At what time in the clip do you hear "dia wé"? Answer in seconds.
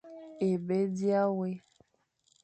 0.97-1.51